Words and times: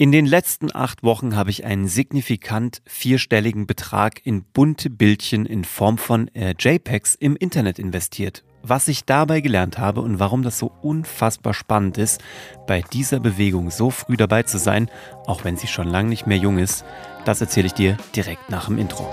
In 0.00 0.12
den 0.12 0.26
letzten 0.26 0.72
acht 0.72 1.02
Wochen 1.02 1.34
habe 1.34 1.50
ich 1.50 1.64
einen 1.64 1.88
signifikant 1.88 2.82
vierstelligen 2.86 3.66
Betrag 3.66 4.24
in 4.24 4.44
bunte 4.44 4.90
Bildchen 4.90 5.44
in 5.44 5.64
Form 5.64 5.98
von 5.98 6.32
äh, 6.36 6.54
JPEGs 6.56 7.16
im 7.16 7.34
Internet 7.34 7.80
investiert. 7.80 8.44
Was 8.62 8.86
ich 8.86 9.06
dabei 9.06 9.40
gelernt 9.40 9.76
habe 9.76 10.00
und 10.02 10.20
warum 10.20 10.44
das 10.44 10.56
so 10.56 10.70
unfassbar 10.82 11.52
spannend 11.52 11.98
ist, 11.98 12.22
bei 12.68 12.80
dieser 12.80 13.18
Bewegung 13.18 13.72
so 13.72 13.90
früh 13.90 14.16
dabei 14.16 14.44
zu 14.44 14.60
sein, 14.60 14.88
auch 15.26 15.42
wenn 15.42 15.56
sie 15.56 15.66
schon 15.66 15.88
lange 15.88 16.10
nicht 16.10 16.28
mehr 16.28 16.38
jung 16.38 16.58
ist, 16.58 16.84
das 17.24 17.40
erzähle 17.40 17.66
ich 17.66 17.74
dir 17.74 17.96
direkt 18.14 18.50
nach 18.50 18.66
dem 18.66 18.78
Intro. 18.78 19.12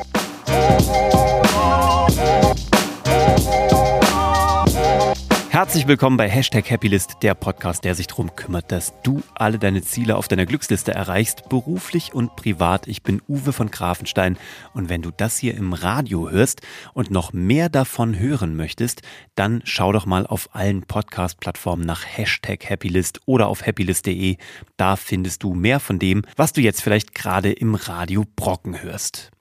Herzlich 5.56 5.88
willkommen 5.88 6.18
bei 6.18 6.30
Hashtag 6.30 6.70
Happylist, 6.70 7.14
der 7.22 7.34
Podcast, 7.34 7.86
der 7.86 7.96
sich 7.96 8.08
darum 8.08 8.36
kümmert, 8.36 8.74
dass 8.74 8.92
du 9.04 9.24
alle 9.36 9.58
deine 9.58 9.82
Ziele 9.82 10.18
auf 10.18 10.28
deiner 10.28 10.46
Glücksliste 10.46 10.94
erreichst, 10.94 11.48
beruflich 11.48 12.14
und 12.14 12.36
privat. 12.36 12.90
Ich 12.90 13.04
bin 13.04 13.22
Uwe 13.30 13.54
von 13.54 13.72
Grafenstein 13.72 14.38
und 14.74 14.90
wenn 14.90 15.02
du 15.02 15.12
das 15.16 15.38
hier 15.38 15.56
im 15.56 15.72
Radio 15.72 16.30
hörst 16.30 16.60
und 16.94 17.10
noch 17.10 17.32
mehr 17.32 17.70
davon 17.70 18.20
hören 18.20 18.58
möchtest, 18.58 19.02
dann 19.36 19.62
schau 19.64 19.94
doch 19.94 20.06
mal 20.06 20.28
auf 20.28 20.54
allen 20.54 20.82
Podcast-Plattformen 20.82 21.86
nach 21.86 22.04
Hashtag 22.06 22.70
Happylist 22.70 23.22
oder 23.26 23.48
auf 23.48 23.66
happylist.de. 23.66 24.36
Da 24.76 24.98
findest 24.98 25.42
du 25.44 25.54
mehr 25.54 25.80
von 25.80 26.00
dem, 26.00 26.24
was 26.36 26.52
du 26.52 26.60
jetzt 26.60 26.82
vielleicht 26.82 27.16
gerade 27.16 27.54
im 27.54 27.76
Radio 27.76 28.26
Brocken 28.36 28.84
hörst. 28.84 29.32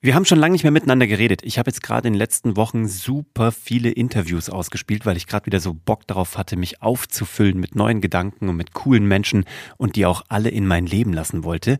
Wir 0.00 0.14
haben 0.14 0.24
schon 0.24 0.38
lange 0.38 0.52
nicht 0.52 0.62
mehr 0.62 0.70
miteinander 0.70 1.08
geredet. 1.08 1.40
Ich 1.42 1.58
habe 1.58 1.70
jetzt 1.70 1.82
gerade 1.82 2.06
in 2.06 2.14
den 2.14 2.18
letzten 2.18 2.56
Wochen 2.56 2.86
super 2.86 3.50
viele 3.50 3.90
Interviews 3.90 4.48
ausgespielt, 4.48 5.04
weil 5.04 5.16
ich 5.16 5.26
gerade 5.26 5.46
wieder 5.46 5.58
so 5.58 5.74
Bock 5.74 6.06
darauf 6.06 6.38
hatte, 6.38 6.56
mich 6.56 6.82
aufzufüllen 6.82 7.58
mit 7.58 7.74
neuen 7.74 8.00
Gedanken 8.00 8.48
und 8.48 8.54
mit 8.54 8.74
coolen 8.74 9.08
Menschen 9.08 9.44
und 9.76 9.96
die 9.96 10.06
auch 10.06 10.22
alle 10.28 10.50
in 10.50 10.68
mein 10.68 10.86
Leben 10.86 11.12
lassen 11.12 11.42
wollte. 11.42 11.78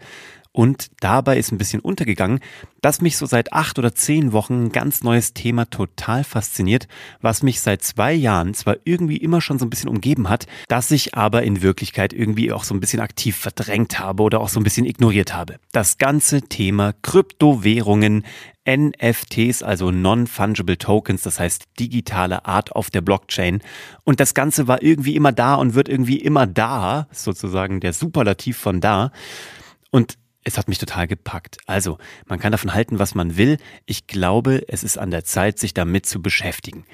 Und 0.59 0.91
dabei 0.99 1.39
ist 1.39 1.53
ein 1.53 1.59
bisschen 1.59 1.79
untergegangen, 1.79 2.41
dass 2.81 3.01
mich 3.01 3.17
so 3.17 3.27
seit 3.27 3.53
acht 3.53 3.79
oder 3.79 3.95
zehn 3.95 4.33
Wochen 4.33 4.65
ein 4.65 4.73
ganz 4.73 5.05
neues 5.05 5.33
Thema 5.33 5.71
total 5.71 6.25
fasziniert, 6.25 6.89
was 7.21 7.45
mich 7.45 7.61
seit 7.61 7.83
zwei 7.83 8.13
Jahren 8.13 8.55
zwar 8.55 8.75
irgendwie 8.83 9.19
immer 9.19 9.41
schon 9.41 9.61
so 9.61 9.65
ein 9.65 9.71
bisschen 9.71 9.89
umgeben 9.89 10.29
hat, 10.29 10.49
dass 10.67 10.91
ich 10.91 11.15
aber 11.15 11.45
in 11.45 11.63
Wirklichkeit 11.63 12.13
irgendwie 12.13 12.51
auch 12.53 12.65
so 12.65 12.75
ein 12.75 12.81
bisschen 12.81 12.99
aktiv 12.99 13.37
verdrängt 13.37 14.01
habe 14.01 14.25
oder 14.25 14.41
auch 14.41 14.49
so 14.49 14.59
ein 14.59 14.65
bisschen 14.65 14.85
ignoriert 14.85 15.33
habe. 15.33 15.61
Das 15.71 15.97
ganze 15.97 16.43
Thema 16.43 16.93
Kryptowährungen, 17.03 18.25
NFTs, 18.69 19.63
also 19.63 19.93
Non-Fungible 19.93 20.77
Tokens, 20.77 21.23
das 21.23 21.39
heißt 21.39 21.67
digitale 21.79 22.47
Art 22.47 22.75
auf 22.75 22.91
der 22.91 23.03
Blockchain. 23.03 23.63
Und 24.03 24.19
das 24.19 24.35
Ganze 24.35 24.67
war 24.67 24.83
irgendwie 24.83 25.15
immer 25.15 25.31
da 25.31 25.55
und 25.55 25.75
wird 25.75 25.89
irgendwie 25.89 26.19
immer 26.19 26.49
da, 26.49 27.07
sozusagen 27.13 27.79
der 27.79 27.93
Superlativ 27.93 28.59
von 28.59 28.81
da. 28.81 29.13
Und 29.93 30.19
es 30.45 30.57
hat 30.57 30.69
mich 30.69 30.79
total 30.79 31.07
gepackt. 31.07 31.59
Also, 31.67 31.99
man 32.27 32.39
kann 32.39 32.53
davon 32.53 32.75
halten, 32.75 32.99
was 32.99 33.15
man 33.15 33.37
will. 33.37 33.59
Ich 33.87 34.07
glaube, 34.07 34.63
es 34.69 34.83
ist 34.83 34.99
an 34.99 35.11
der 35.11 35.25
Zeit, 35.25 35.59
sich 35.59 35.75
damit 35.75 36.07
zu 36.07 36.23
beschäftigen. 36.23 36.85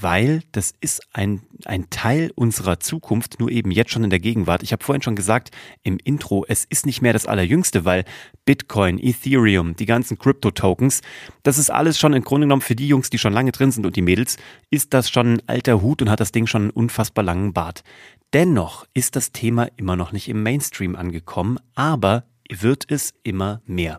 Weil 0.00 0.42
das 0.52 0.72
ist 0.80 1.02
ein, 1.12 1.42
ein 1.64 1.90
Teil 1.90 2.32
unserer 2.34 2.80
Zukunft, 2.80 3.40
nur 3.40 3.50
eben 3.50 3.70
jetzt 3.70 3.90
schon 3.90 4.04
in 4.04 4.10
der 4.10 4.20
Gegenwart. 4.20 4.62
Ich 4.62 4.72
habe 4.72 4.82
vorhin 4.82 5.02
schon 5.02 5.16
gesagt 5.16 5.50
im 5.82 5.98
Intro, 6.02 6.46
es 6.48 6.64
ist 6.64 6.86
nicht 6.86 7.02
mehr 7.02 7.12
das 7.12 7.26
Allerjüngste, 7.26 7.84
weil 7.84 8.04
Bitcoin, 8.46 8.98
Ethereum, 8.98 9.76
die 9.76 9.84
ganzen 9.86 10.18
Crypto-Tokens, 10.18 11.02
das 11.42 11.58
ist 11.58 11.70
alles 11.70 11.98
schon 11.98 12.14
im 12.14 12.24
Grunde 12.24 12.46
genommen 12.46 12.62
für 12.62 12.74
die 12.74 12.88
Jungs, 12.88 13.10
die 13.10 13.18
schon 13.18 13.34
lange 13.34 13.52
drin 13.52 13.70
sind 13.70 13.84
und 13.84 13.94
die 13.94 14.02
Mädels, 14.02 14.38
ist 14.70 14.94
das 14.94 15.10
schon 15.10 15.34
ein 15.34 15.42
alter 15.46 15.82
Hut 15.82 16.00
und 16.00 16.10
hat 16.10 16.20
das 16.20 16.32
Ding 16.32 16.46
schon 16.46 16.62
einen 16.62 16.70
unfassbar 16.70 17.22
langen 17.22 17.52
Bart. 17.52 17.84
Dennoch 18.32 18.86
ist 18.94 19.14
das 19.14 19.30
Thema 19.32 19.68
immer 19.76 19.94
noch 19.94 20.12
nicht 20.12 20.28
im 20.28 20.42
Mainstream 20.42 20.96
angekommen, 20.96 21.58
aber 21.74 22.24
wird 22.50 22.84
es 22.88 23.14
immer 23.22 23.62
mehr. 23.66 23.98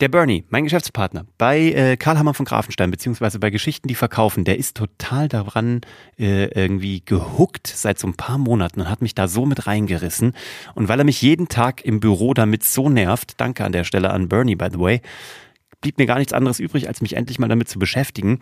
Der 0.00 0.08
Bernie, 0.08 0.44
mein 0.48 0.64
Geschäftspartner, 0.64 1.26
bei 1.36 1.60
äh, 1.72 1.96
Karl 1.98 2.18
Hammer 2.18 2.32
von 2.32 2.46
Grafenstein, 2.46 2.90
beziehungsweise 2.90 3.38
bei 3.38 3.50
Geschichten, 3.50 3.86
die 3.86 3.94
verkaufen, 3.94 4.44
der 4.44 4.56
ist 4.56 4.78
total 4.78 5.28
daran 5.28 5.82
äh, 6.18 6.46
irgendwie 6.46 7.02
gehuckt 7.04 7.66
seit 7.66 7.98
so 7.98 8.06
ein 8.06 8.14
paar 8.14 8.38
Monaten 8.38 8.80
und 8.80 8.88
hat 8.88 9.02
mich 9.02 9.14
da 9.14 9.28
so 9.28 9.44
mit 9.44 9.66
reingerissen. 9.66 10.32
Und 10.74 10.88
weil 10.88 11.00
er 11.00 11.04
mich 11.04 11.20
jeden 11.20 11.48
Tag 11.48 11.84
im 11.84 12.00
Büro 12.00 12.32
damit 12.32 12.64
so 12.64 12.88
nervt, 12.88 13.34
danke 13.36 13.62
an 13.62 13.72
der 13.72 13.84
Stelle 13.84 14.10
an 14.10 14.30
Bernie, 14.30 14.56
by 14.56 14.68
the 14.72 14.80
way, 14.80 15.02
blieb 15.80 15.98
mir 15.98 16.06
gar 16.06 16.18
nichts 16.18 16.32
anderes 16.32 16.60
übrig, 16.60 16.88
als 16.88 17.00
mich 17.00 17.16
endlich 17.16 17.38
mal 17.38 17.48
damit 17.48 17.68
zu 17.68 17.78
beschäftigen. 17.78 18.40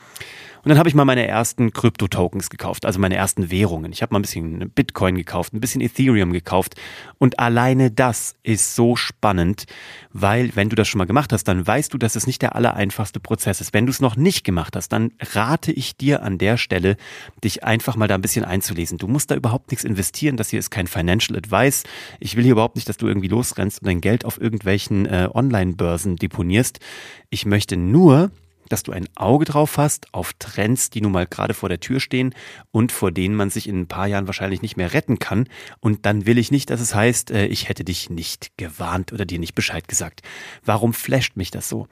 Und 0.65 0.71
dann 0.71 0.79
habe 0.79 0.89
ich 0.89 0.95
mal 0.95 1.05
meine 1.05 1.27
ersten 1.27 1.73
Krypto-Tokens 1.73 2.51
gekauft, 2.51 2.85
also 2.85 2.99
meine 2.99 3.15
ersten 3.15 3.51
Währungen. 3.51 3.93
Ich 3.93 4.03
habe 4.03 4.13
mal 4.13 4.19
ein 4.19 4.23
bisschen 4.23 4.71
Bitcoin 4.75 5.15
gekauft, 5.15 5.55
ein 5.55 5.61
bisschen 5.61 5.81
Ethereum 5.81 6.33
gekauft. 6.33 6.75
Und 7.19 7.39
alleine 7.39 7.91
das 7.91 8.35
ist 8.43 8.75
so 8.75 8.97
spannend, 8.97 9.67
weil 10.13 10.55
wenn 10.57 10.69
du 10.69 10.77
das 10.77 10.89
schon 10.89 10.99
mal 10.99 11.07
gemacht 11.07 11.33
hast, 11.33 11.45
dann 11.45 11.65
weißt 11.65 11.95
du, 11.95 11.99
dass 11.99 12.17
es 12.17 12.27
nicht 12.27 12.43
der 12.43 12.57
allereinfachste 12.57 13.21
Prozess 13.21 13.61
ist. 13.61 13.73
Wenn 13.73 13.87
du 13.87 13.91
es 13.91 14.01
noch 14.01 14.17
nicht 14.17 14.45
gemacht 14.45 14.75
hast, 14.75 14.89
dann 14.89 15.13
rate 15.21 15.71
ich 15.71 15.97
dir 15.97 16.23
an 16.23 16.39
der 16.39 16.57
Stelle, 16.57 16.97
dich 17.43 17.63
einfach 17.63 17.95
mal 17.97 18.09
da 18.09 18.17
ein 18.17 18.23
bisschen 18.23 18.45
einzulesen. 18.45 18.99
Du 18.99 19.07
musst 19.07 19.31
da 19.31 19.37
überhaupt 19.37 19.71
nichts 19.71 19.85
investieren. 19.85 20.37
Das 20.37 20.51
hier 20.51 20.59
ist 20.59 20.71
kein 20.71 20.89
Financial 20.89 21.39
Advice. 21.39 21.85
Ich 22.19 22.37
will 22.37 22.43
hier 22.43 22.53
überhaupt 22.53 22.77
nicht, 22.77 22.89
dass 22.89 22.97
du 22.97 23.07
irgendwie 23.07 23.29
losrennst 23.29 23.81
und 23.81 23.87
dein 23.87 24.01
Geld 24.01 24.25
auf 24.25 24.41
irgendwelchen 24.41 25.07
äh, 25.07 25.29
Online-Börsen 25.33 26.17
deponierst. 26.17 26.81
Ich 27.31 27.45
möchte 27.45 27.77
nur, 27.77 28.31
dass 28.69 28.83
du 28.83 28.93
ein 28.93 29.07
Auge 29.15 29.45
drauf 29.45 29.77
hast 29.77 30.13
auf 30.13 30.33
Trends, 30.39 30.91
die 30.91 31.01
nun 31.01 31.13
mal 31.13 31.27
gerade 31.27 31.55
vor 31.55 31.69
der 31.69 31.81
Tür 31.81 32.01
stehen 32.01 32.35
und 32.71 32.93
vor 32.93 33.11
denen 33.11 33.35
man 33.35 33.51
sich 33.51 33.69
in 33.69 33.81
ein 33.81 33.87
paar 33.87 34.07
Jahren 34.07 34.27
wahrscheinlich 34.27 34.63
nicht 34.63 34.77
mehr 34.77 34.93
retten 34.95 35.19
kann. 35.19 35.49
Und 35.81 36.07
dann 36.07 36.27
will 36.27 36.39
ich 36.39 36.51
nicht, 36.51 36.71
dass 36.71 36.81
es 36.81 36.95
heißt, 36.95 37.31
äh, 37.31 37.47
ich 37.47 37.69
hätte 37.69 37.85
dich 37.85 38.11
nicht 38.11 38.53
gewarnt 38.57 39.13
oder 39.13 39.25
dir 39.25 39.39
nicht 39.39 39.55
Bescheid 39.55 39.89
gesagt. 39.89 40.23
Warum 40.65 40.93
flasht 40.93 41.37
mich 41.37 41.51
das 41.51 41.69
so? 41.69 41.87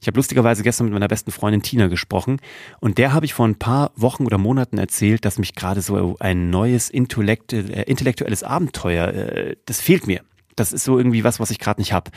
Ich 0.00 0.06
habe 0.06 0.18
lustigerweise 0.18 0.62
gestern 0.62 0.86
mit 0.86 0.94
meiner 0.94 1.08
besten 1.08 1.30
Freundin 1.30 1.62
Tina 1.62 1.88
gesprochen 1.88 2.38
und 2.80 2.98
der 2.98 3.12
habe 3.12 3.26
ich 3.26 3.34
vor 3.34 3.46
ein 3.46 3.58
paar 3.58 3.92
Wochen 3.96 4.26
oder 4.26 4.38
Monaten 4.38 4.78
erzählt, 4.78 5.24
dass 5.24 5.38
mich 5.38 5.54
gerade 5.54 5.82
so 5.82 6.16
ein 6.20 6.50
neues 6.50 6.90
äh, 6.90 6.94
intellektuelles 6.94 8.42
Abenteuer, 8.42 9.08
äh, 9.08 9.56
das 9.66 9.80
fehlt 9.80 10.06
mir. 10.06 10.22
Das 10.56 10.72
ist 10.72 10.84
so 10.84 10.98
irgendwie 10.98 11.24
was, 11.24 11.40
was 11.40 11.50
ich 11.50 11.58
gerade 11.58 11.80
nicht 11.80 11.92
habe. 11.92 12.10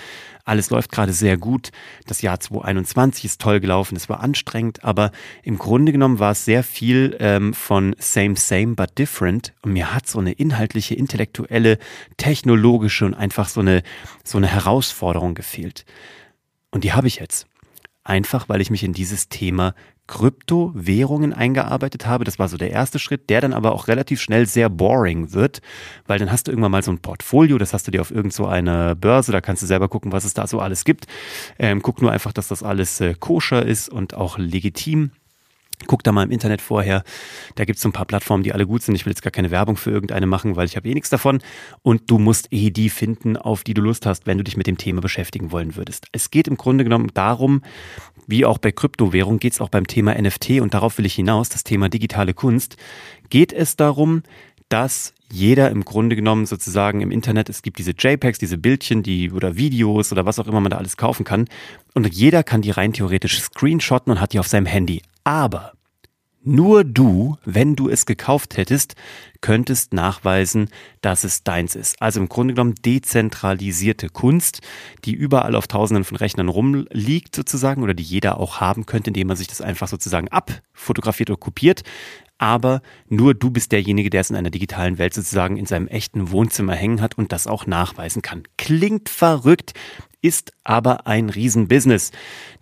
Alles 0.43 0.69
läuft 0.69 0.91
gerade 0.91 1.13
sehr 1.13 1.37
gut. 1.37 1.71
Das 2.05 2.21
Jahr 2.21 2.39
2021 2.39 3.25
ist 3.25 3.41
toll 3.41 3.59
gelaufen. 3.59 3.95
Es 3.95 4.09
war 4.09 4.19
anstrengend, 4.19 4.83
aber 4.83 5.11
im 5.43 5.57
Grunde 5.57 5.91
genommen 5.91 6.19
war 6.19 6.31
es 6.31 6.45
sehr 6.45 6.63
viel 6.63 7.15
ähm, 7.19 7.53
von 7.53 7.95
same, 7.99 8.35
same, 8.35 8.75
but 8.75 8.97
different. 8.97 9.53
Und 9.61 9.73
mir 9.73 9.93
hat 9.93 10.07
so 10.07 10.19
eine 10.19 10.33
inhaltliche, 10.33 10.95
intellektuelle, 10.95 11.77
technologische 12.17 13.05
und 13.05 13.13
einfach 13.13 13.47
so 13.47 13.61
eine, 13.61 13.83
so 14.23 14.37
eine 14.37 14.47
Herausforderung 14.47 15.33
gefehlt. 15.33 15.85
Und 16.71 16.83
die 16.83 16.93
habe 16.93 17.07
ich 17.07 17.17
jetzt. 17.17 17.47
Einfach, 18.03 18.49
weil 18.49 18.61
ich 18.61 18.69
mich 18.69 18.83
in 18.83 18.93
dieses 18.93 19.29
Thema 19.29 19.73
Kryptowährungen 20.07 21.33
eingearbeitet 21.33 22.05
habe. 22.05 22.23
Das 22.23 22.39
war 22.39 22.47
so 22.47 22.57
der 22.57 22.71
erste 22.71 22.99
Schritt, 22.99 23.29
der 23.29 23.41
dann 23.41 23.53
aber 23.53 23.73
auch 23.73 23.87
relativ 23.87 24.21
schnell 24.21 24.45
sehr 24.45 24.69
boring 24.69 25.33
wird, 25.33 25.61
weil 26.05 26.19
dann 26.19 26.31
hast 26.31 26.47
du 26.47 26.51
irgendwann 26.51 26.71
mal 26.71 26.83
so 26.83 26.91
ein 26.91 26.99
Portfolio, 26.99 27.57
das 27.57 27.73
hast 27.73 27.87
du 27.87 27.91
dir 27.91 28.01
auf 28.01 28.11
irgend 28.11 28.33
so 28.33 28.45
einer 28.45 28.95
Börse, 28.95 29.31
da 29.31 29.41
kannst 29.41 29.63
du 29.63 29.67
selber 29.67 29.87
gucken, 29.87 30.11
was 30.11 30.25
es 30.25 30.33
da 30.33 30.47
so 30.47 30.59
alles 30.59 30.85
gibt. 30.85 31.07
Ähm, 31.57 31.81
guck 31.81 32.01
nur 32.01 32.11
einfach, 32.11 32.33
dass 32.33 32.47
das 32.47 32.63
alles 32.63 33.01
äh, 33.01 33.15
koscher 33.19 33.65
ist 33.65 33.89
und 33.89 34.13
auch 34.13 34.37
legitim. 34.37 35.11
Guck 35.87 36.03
da 36.03 36.11
mal 36.11 36.23
im 36.23 36.31
Internet 36.31 36.61
vorher. 36.61 37.03
Da 37.55 37.65
gibt 37.65 37.77
es 37.77 37.83
so 37.83 37.89
ein 37.89 37.93
paar 37.93 38.05
Plattformen, 38.05 38.43
die 38.43 38.53
alle 38.53 38.65
gut 38.65 38.81
sind. 38.81 38.95
Ich 38.95 39.05
will 39.05 39.11
jetzt 39.11 39.21
gar 39.21 39.31
keine 39.31 39.51
Werbung 39.51 39.77
für 39.77 39.91
irgendeine 39.91 40.25
machen, 40.25 40.55
weil 40.55 40.65
ich 40.65 40.75
habe 40.75 40.89
eh 40.89 40.93
nichts 40.93 41.09
davon. 41.09 41.39
Und 41.81 42.09
du 42.09 42.17
musst 42.17 42.47
eh 42.51 42.69
die 42.71 42.89
finden, 42.89 43.37
auf 43.37 43.63
die 43.63 43.73
du 43.73 43.81
Lust 43.81 44.05
hast, 44.05 44.25
wenn 44.25 44.37
du 44.37 44.43
dich 44.43 44.57
mit 44.57 44.67
dem 44.67 44.77
Thema 44.77 45.01
beschäftigen 45.01 45.51
wollen 45.51 45.75
würdest. 45.75 46.07
Es 46.11 46.31
geht 46.31 46.47
im 46.47 46.57
Grunde 46.57 46.83
genommen 46.83 47.11
darum, 47.13 47.61
wie 48.27 48.45
auch 48.45 48.57
bei 48.57 48.71
Kryptowährung 48.71 49.39
geht 49.39 49.53
es 49.53 49.61
auch 49.61 49.69
beim 49.69 49.85
Thema 49.85 50.19
NFT 50.19 50.61
und 50.61 50.73
darauf 50.73 50.97
will 50.97 51.05
ich 51.05 51.13
hinaus, 51.13 51.49
das 51.49 51.63
Thema 51.63 51.89
digitale 51.89 52.33
Kunst, 52.33 52.77
geht 53.29 53.53
es 53.53 53.75
darum, 53.75 54.23
dass 54.69 55.13
jeder 55.31 55.69
im 55.69 55.85
Grunde 55.85 56.15
genommen 56.15 56.45
sozusagen 56.45 57.01
im 57.01 57.11
Internet, 57.11 57.49
es 57.49 57.61
gibt 57.61 57.77
diese 57.77 57.91
JPEGs, 57.91 58.39
diese 58.39 58.57
Bildchen, 58.57 59.03
die 59.03 59.31
oder 59.31 59.57
Videos 59.57 60.11
oder 60.11 60.25
was 60.25 60.39
auch 60.39 60.47
immer 60.47 60.59
man 60.59 60.71
da 60.71 60.77
alles 60.77 60.97
kaufen 60.97 61.23
kann. 61.23 61.47
Und 61.93 62.07
jeder 62.13 62.43
kann 62.43 62.61
die 62.61 62.71
rein 62.71 62.93
theoretisch 62.93 63.39
screenshotten 63.41 64.11
und 64.11 64.21
hat 64.21 64.33
die 64.33 64.39
auf 64.39 64.47
seinem 64.47 64.65
Handy. 64.65 65.01
Aber 65.25 65.73
nur 66.47 66.83
du, 66.83 67.37
wenn 67.43 67.75
du 67.75 67.89
es 67.89 68.05
gekauft 68.05 68.55
hättest, 68.55 68.93
könntest 69.41 69.93
nachweisen, 69.93 70.69
dass 71.01 71.23
es 71.23 71.43
deins 71.43 71.75
ist. 71.75 71.99
Also 71.99 72.19
im 72.19 72.29
Grunde 72.29 72.53
genommen 72.53 72.75
dezentralisierte 72.85 74.09
Kunst, 74.09 74.61
die 75.05 75.13
überall 75.13 75.55
auf 75.55 75.67
tausenden 75.67 76.03
von 76.03 76.17
Rechnern 76.17 76.47
rumliegt 76.47 77.35
sozusagen 77.35 77.81
oder 77.81 77.95
die 77.95 78.03
jeder 78.03 78.39
auch 78.39 78.61
haben 78.61 78.85
könnte, 78.85 79.09
indem 79.09 79.27
man 79.27 79.37
sich 79.37 79.47
das 79.47 79.59
einfach 79.59 79.87
sozusagen 79.87 80.27
abfotografiert 80.27 81.31
oder 81.31 81.39
kopiert. 81.39 81.81
Aber 82.37 82.81
nur 83.09 83.33
du 83.33 83.49
bist 83.49 83.71
derjenige, 83.71 84.11
der 84.11 84.21
es 84.21 84.29
in 84.29 84.35
einer 84.35 84.51
digitalen 84.51 84.99
Welt 84.99 85.15
sozusagen 85.15 85.57
in 85.57 85.65
seinem 85.65 85.87
echten 85.87 86.29
Wohnzimmer 86.29 86.75
hängen 86.75 87.01
hat 87.01 87.17
und 87.17 87.31
das 87.31 87.47
auch 87.47 87.65
nachweisen 87.65 88.21
kann. 88.21 88.43
Klingt 88.57 89.09
verrückt, 89.09 89.73
ist 90.25 90.53
aber 90.63 91.05
ein 91.05 91.29
Riesenbusiness. 91.29 92.11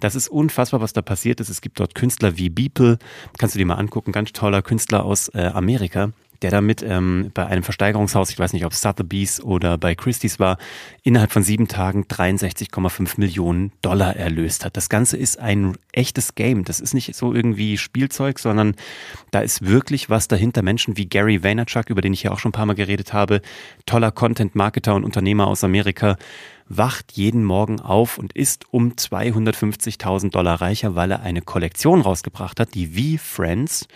Das 0.02 0.16
ist 0.16 0.28
unfassbar, 0.28 0.82
was 0.82 0.92
da 0.92 1.02
passiert 1.02 1.40
ist. 1.40 1.48
Es 1.48 1.62
gibt 1.62 1.80
dort 1.80 1.96
Künstler 1.96 2.38
wie 2.38 2.50
Beeple, 2.50 3.00
kannst 3.38 3.56
du 3.56 3.60
dir 3.60 3.66
mal 3.66 3.76
angucken, 3.76 4.12
ganz 4.12 4.34
toller 4.34 4.62
Künstler 4.62 5.06
aus 5.06 5.30
äh, 5.30 5.50
Amerika, 5.54 6.12
der 6.42 6.52
damit 6.52 6.84
ähm, 6.84 7.32
bei 7.34 7.46
einem 7.46 7.64
Versteigerungshaus, 7.64 8.32
ich 8.32 8.38
weiß 8.38 8.52
nicht, 8.52 8.66
ob 8.66 8.74
Sotheby's 8.74 9.42
oder 9.42 9.78
bei 9.78 9.96
Christie's 9.96 10.42
war, 10.42 10.58
innerhalb 11.04 11.32
von 11.32 11.42
sieben 11.42 11.70
Tagen 11.70 12.04
63,5 12.04 13.14
Millionen 13.18 13.72
Dollar 13.82 14.18
erlöst 14.18 14.66
hat. 14.66 14.76
Das 14.76 14.90
Ganze 14.90 15.16
ist 15.16 15.40
ein 15.40 15.78
echtes 15.94 16.36
Game. 16.36 16.66
Das 16.66 16.82
ist 16.82 16.94
nicht 16.94 17.16
so 17.16 17.34
irgendwie 17.34 17.78
Spielzeug, 17.78 18.40
sondern 18.40 18.76
da 19.32 19.40
ist 19.40 19.66
wirklich 19.66 20.10
was 20.10 20.28
dahinter. 20.28 20.64
Menschen 20.64 20.98
wie 20.98 21.06
Gary 21.06 21.44
Vaynerchuk, 21.44 21.90
über 21.90 22.02
den 22.02 22.12
ich 22.12 22.24
ja 22.24 22.32
auch 22.32 22.40
schon 22.40 22.50
ein 22.50 22.54
paar 22.54 22.66
Mal 22.66 22.76
geredet 22.76 23.14
habe, 23.14 23.42
toller 23.86 24.12
Content-Marketer 24.12 24.96
und 24.96 25.06
Unternehmer 25.06 25.48
aus 25.48 25.64
Amerika, 25.64 26.18
wacht 26.68 27.14
jeden 27.14 27.44
Morgen 27.44 27.80
auf 27.80 28.18
und 28.18 28.34
ist 28.34 28.66
um 28.72 28.94
250.000 28.94 30.32
Dollar 30.32 30.62
reicher, 30.62 30.96
weil 30.96 31.12
er 31.12 31.22
eine 31.22 31.42
Kollektion 31.42 32.02
rausgebracht 32.02 32.60
hat, 32.60 32.74
die 32.74 32.96
wie 32.96 33.18
Friends 33.18 33.88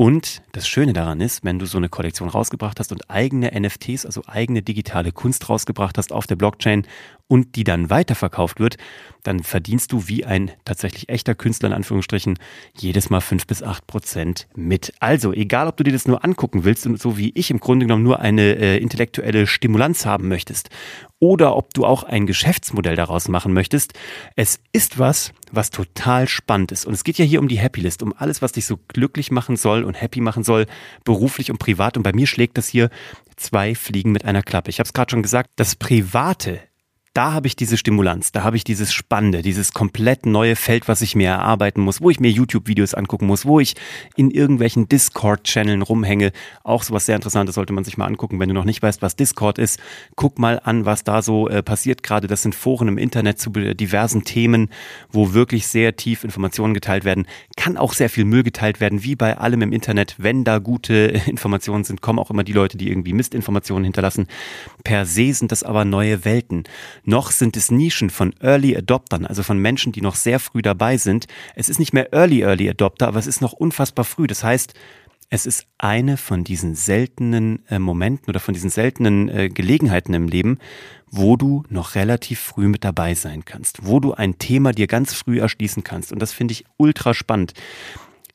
und 0.00 0.42
das 0.52 0.68
Schöne 0.68 0.92
daran 0.92 1.20
ist, 1.20 1.42
wenn 1.42 1.58
du 1.58 1.66
so 1.66 1.76
eine 1.76 1.88
Kollektion 1.88 2.28
rausgebracht 2.28 2.78
hast 2.78 2.92
und 2.92 3.10
eigene 3.10 3.50
NFTs, 3.52 4.06
also 4.06 4.22
eigene 4.28 4.62
digitale 4.62 5.10
Kunst 5.10 5.48
rausgebracht 5.48 5.98
hast 5.98 6.12
auf 6.12 6.28
der 6.28 6.36
Blockchain 6.36 6.86
und 7.26 7.56
die 7.56 7.64
dann 7.64 7.90
weiterverkauft 7.90 8.60
wird, 8.60 8.76
dann 9.24 9.42
verdienst 9.42 9.90
du 9.90 10.06
wie 10.06 10.24
ein 10.24 10.52
tatsächlich 10.64 11.08
echter 11.08 11.34
Künstler 11.34 11.70
in 11.70 11.72
Anführungsstrichen 11.72 12.38
jedes 12.76 13.10
Mal 13.10 13.20
fünf 13.20 13.48
bis 13.48 13.60
acht 13.60 13.88
Prozent 13.88 14.46
mit. 14.54 14.94
Also, 15.00 15.32
egal 15.32 15.66
ob 15.66 15.76
du 15.76 15.82
dir 15.82 15.90
das 15.90 16.06
nur 16.06 16.24
angucken 16.24 16.62
willst 16.62 16.86
und 16.86 17.00
so 17.00 17.18
wie 17.18 17.32
ich 17.34 17.50
im 17.50 17.58
Grunde 17.58 17.86
genommen 17.86 18.04
nur 18.04 18.20
eine 18.20 18.54
äh, 18.54 18.78
intellektuelle 18.78 19.48
Stimulanz 19.48 20.06
haben 20.06 20.28
möchtest 20.28 20.70
oder 21.20 21.56
ob 21.56 21.74
du 21.74 21.84
auch 21.84 22.04
ein 22.04 22.26
Geschäftsmodell 22.26 22.96
daraus 22.96 23.28
machen 23.28 23.52
möchtest. 23.52 23.94
Es 24.36 24.60
ist 24.72 24.98
was, 24.98 25.32
was 25.50 25.70
total 25.70 26.28
spannend 26.28 26.72
ist. 26.72 26.86
Und 26.86 26.94
es 26.94 27.04
geht 27.04 27.18
ja 27.18 27.24
hier 27.24 27.40
um 27.40 27.48
die 27.48 27.58
Happy 27.58 27.80
List, 27.80 28.02
um 28.02 28.14
alles, 28.16 28.42
was 28.42 28.52
dich 28.52 28.66
so 28.66 28.78
glücklich 28.88 29.30
machen 29.30 29.56
soll 29.56 29.84
und 29.84 29.94
happy 29.94 30.20
machen 30.20 30.44
soll, 30.44 30.66
beruflich 31.04 31.50
und 31.50 31.58
privat. 31.58 31.96
Und 31.96 32.02
bei 32.02 32.12
mir 32.12 32.26
schlägt 32.26 32.56
das 32.58 32.68
hier 32.68 32.90
zwei 33.36 33.74
Fliegen 33.74 34.12
mit 34.12 34.24
einer 34.24 34.42
Klappe. 34.42 34.70
Ich 34.70 34.78
habe 34.78 34.86
es 34.86 34.92
gerade 34.92 35.10
schon 35.10 35.22
gesagt, 35.22 35.50
das 35.56 35.74
Private 35.74 36.60
da 37.18 37.32
habe 37.32 37.48
ich 37.48 37.56
diese 37.56 37.76
Stimulanz, 37.76 38.30
da 38.30 38.44
habe 38.44 38.56
ich 38.56 38.62
dieses 38.62 38.92
Spannende, 38.92 39.42
dieses 39.42 39.72
komplett 39.72 40.24
neue 40.24 40.54
Feld, 40.54 40.86
was 40.86 41.00
ich 41.00 41.16
mir 41.16 41.30
erarbeiten 41.30 41.80
muss, 41.80 42.00
wo 42.00 42.10
ich 42.10 42.20
mir 42.20 42.30
YouTube-Videos 42.30 42.94
angucken 42.94 43.26
muss, 43.26 43.44
wo 43.44 43.58
ich 43.58 43.74
in 44.14 44.30
irgendwelchen 44.30 44.88
Discord-Channeln 44.88 45.82
rumhänge. 45.82 46.30
Auch 46.62 46.84
sowas 46.84 47.06
sehr 47.06 47.16
Interessantes 47.16 47.56
sollte 47.56 47.72
man 47.72 47.82
sich 47.82 47.98
mal 47.98 48.06
angucken. 48.06 48.38
Wenn 48.38 48.50
du 48.50 48.54
noch 48.54 48.64
nicht 48.64 48.84
weißt, 48.84 49.02
was 49.02 49.16
Discord 49.16 49.58
ist, 49.58 49.80
guck 50.14 50.38
mal 50.38 50.60
an, 50.62 50.84
was 50.84 51.02
da 51.02 51.20
so 51.20 51.48
äh, 51.48 51.60
passiert 51.60 52.04
gerade. 52.04 52.28
Das 52.28 52.42
sind 52.42 52.54
Foren 52.54 52.86
im 52.86 52.98
Internet 52.98 53.40
zu 53.40 53.50
diversen 53.50 54.22
Themen, 54.22 54.70
wo 55.10 55.32
wirklich 55.32 55.66
sehr 55.66 55.96
tief 55.96 56.22
Informationen 56.22 56.72
geteilt 56.72 57.04
werden. 57.04 57.26
Kann 57.56 57.76
auch 57.76 57.94
sehr 57.94 58.10
viel 58.10 58.26
Müll 58.26 58.44
geteilt 58.44 58.78
werden, 58.78 59.02
wie 59.02 59.16
bei 59.16 59.36
allem 59.36 59.62
im 59.62 59.72
Internet. 59.72 60.14
Wenn 60.18 60.44
da 60.44 60.60
gute 60.60 60.94
Informationen 61.26 61.82
sind, 61.82 62.00
kommen 62.00 62.20
auch 62.20 62.30
immer 62.30 62.44
die 62.44 62.52
Leute, 62.52 62.78
die 62.78 62.88
irgendwie 62.88 63.12
Mistinformationen 63.12 63.82
hinterlassen. 63.82 64.28
Per 64.84 65.04
se 65.04 65.32
sind 65.32 65.50
das 65.50 65.64
aber 65.64 65.84
neue 65.84 66.24
Welten 66.24 66.62
noch 67.08 67.30
sind 67.30 67.56
es 67.56 67.70
Nischen 67.70 68.10
von 68.10 68.34
Early 68.40 68.76
Adoptern, 68.76 69.24
also 69.24 69.42
von 69.42 69.58
Menschen, 69.58 69.92
die 69.92 70.02
noch 70.02 70.14
sehr 70.14 70.38
früh 70.38 70.60
dabei 70.60 70.98
sind. 70.98 71.26
Es 71.54 71.70
ist 71.70 71.78
nicht 71.78 71.94
mehr 71.94 72.12
Early 72.12 72.42
Early 72.42 72.68
Adopter, 72.68 73.08
aber 73.08 73.18
es 73.18 73.26
ist 73.26 73.40
noch 73.40 73.54
unfassbar 73.54 74.04
früh. 74.04 74.26
Das 74.26 74.44
heißt, 74.44 74.74
es 75.30 75.46
ist 75.46 75.66
eine 75.78 76.18
von 76.18 76.44
diesen 76.44 76.74
seltenen 76.74 77.64
äh, 77.68 77.78
Momenten 77.78 78.28
oder 78.28 78.40
von 78.40 78.52
diesen 78.52 78.68
seltenen 78.68 79.28
äh, 79.30 79.48
Gelegenheiten 79.48 80.12
im 80.12 80.28
Leben, 80.28 80.58
wo 81.10 81.36
du 81.36 81.64
noch 81.70 81.94
relativ 81.94 82.40
früh 82.40 82.68
mit 82.68 82.84
dabei 82.84 83.14
sein 83.14 83.46
kannst, 83.46 83.86
wo 83.86 84.00
du 84.00 84.12
ein 84.12 84.38
Thema 84.38 84.72
dir 84.72 84.86
ganz 84.86 85.14
früh 85.14 85.40
erschließen 85.40 85.84
kannst. 85.84 86.12
Und 86.12 86.20
das 86.20 86.32
finde 86.32 86.52
ich 86.52 86.64
ultra 86.76 87.14
spannend 87.14 87.54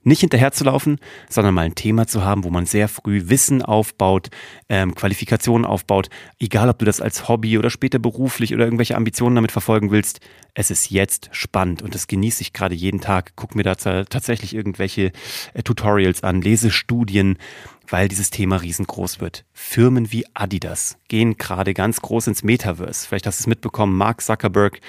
nicht 0.04 0.22
hinterherzulaufen, 0.22 1.00
sondern 1.30 1.54
mal 1.54 1.66
ein 1.66 1.76
Thema 1.76 2.08
zu 2.08 2.24
haben, 2.24 2.44
wo 2.44 2.50
man 2.50 2.66
sehr 2.66 2.88
früh 2.88 3.24
Wissen 3.30 3.62
aufbaut, 3.62 4.30
ähm, 4.70 4.96
Qualifikationen 4.96 5.66
aufbaut, 5.66 6.10
egal 6.40 6.70
ob 6.70 6.80
du 6.80 6.86
das 6.86 7.02
als 7.02 7.28
Hobby 7.28 7.58
oder 7.58 7.70
später 7.70 8.00
beruflich 8.00 8.54
oder 8.54 8.66
irgendwelche 8.66 8.96
Ambitionen 8.96 9.36
damit 9.36 9.52
verfolgen 9.52 9.92
willst. 9.92 10.20
Es 10.54 10.70
ist 10.70 10.92
jetzt 10.92 11.30
spannend 11.32 11.82
und 11.82 11.96
das 11.96 12.08
genieße 12.08 12.42
ich 12.42 12.54
gerade 12.54 12.76
jeden 12.76 13.02
Tag. 13.02 13.34
Guck 13.36 13.56
mir 13.56 13.64
da 13.64 13.76
tatsächlich 13.76 14.54
irgendwelche 14.54 15.12
äh, 15.54 15.64
Tutorials 15.64 16.24
an, 16.24 16.42
lese 16.42 16.72
Studien, 16.72 17.38
weil 17.88 18.08
dieses 18.08 18.30
Thema 18.30 18.58
riesengroß 18.58 19.20
wird. 19.20 19.46
Firmen 19.52 20.12
wie 20.12 20.26
Adidas 20.34 20.98
gehen 21.08 21.38
gerade 21.38 21.74
ganz 21.74 22.02
groß 22.02 22.28
ins 22.28 22.44
Metaverse. 22.44 23.08
Vielleicht 23.08 23.28
hast 23.28 23.40
du 23.40 23.44
es 23.44 23.48
mitbekommen, 23.48 23.96
Mark 23.96 24.22
Zuckerberg, 24.22 24.80